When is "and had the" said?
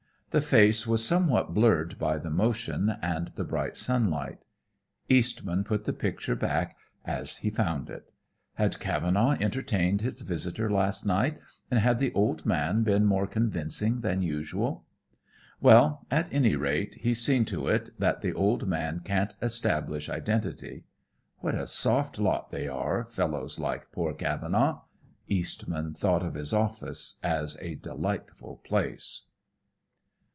11.69-12.13